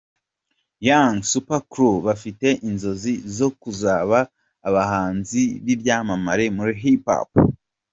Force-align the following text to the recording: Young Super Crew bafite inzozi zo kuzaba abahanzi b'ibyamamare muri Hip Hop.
Young 0.87 1.15
Super 1.31 1.59
Crew 1.71 1.95
bafite 2.07 2.47
inzozi 2.67 3.13
zo 3.37 3.49
kuzaba 3.61 4.17
abahanzi 4.67 5.41
b'ibyamamare 5.63 6.45
muri 6.57 6.73
Hip 6.81 7.05
Hop. 7.11 7.31